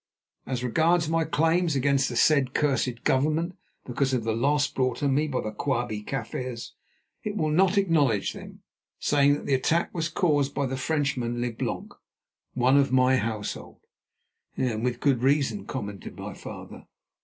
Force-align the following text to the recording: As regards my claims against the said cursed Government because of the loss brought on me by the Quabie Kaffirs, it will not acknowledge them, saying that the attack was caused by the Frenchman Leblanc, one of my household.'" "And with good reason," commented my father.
As 0.47 0.63
regards 0.63 1.07
my 1.07 1.25
claims 1.25 1.75
against 1.75 2.09
the 2.09 2.15
said 2.15 2.55
cursed 2.55 3.03
Government 3.03 3.55
because 3.85 4.15
of 4.15 4.23
the 4.23 4.33
loss 4.35 4.67
brought 4.67 5.03
on 5.03 5.13
me 5.13 5.27
by 5.27 5.41
the 5.41 5.51
Quabie 5.51 6.01
Kaffirs, 6.01 6.73
it 7.23 7.37
will 7.37 7.51
not 7.51 7.77
acknowledge 7.77 8.33
them, 8.33 8.63
saying 8.97 9.35
that 9.35 9.45
the 9.45 9.53
attack 9.53 9.93
was 9.93 10.09
caused 10.09 10.55
by 10.55 10.65
the 10.65 10.75
Frenchman 10.75 11.39
Leblanc, 11.39 11.93
one 12.55 12.77
of 12.77 12.91
my 12.91 13.17
household.'" 13.17 13.81
"And 14.57 14.83
with 14.83 15.01
good 15.01 15.21
reason," 15.21 15.67
commented 15.67 16.17
my 16.17 16.33
father. 16.33 16.87